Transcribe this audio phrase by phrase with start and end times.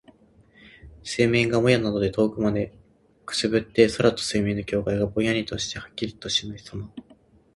[1.03, 2.73] 水面がもやなどで遠くまで
[3.27, 6.91] 煙って、空と水面の境界がぼんやりしてはっきりとしないさま。